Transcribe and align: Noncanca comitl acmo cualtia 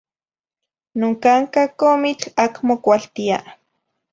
Noncanca 1.01 1.61
comitl 1.81 2.27
acmo 2.45 2.75
cualtia 2.85 3.37